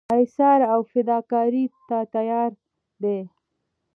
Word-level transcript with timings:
ایثار 0.15 0.59
او 0.73 0.79
فداکارۍ 0.91 1.65
ته 1.87 1.97
تیار 2.13 2.51
دي. 3.01 3.19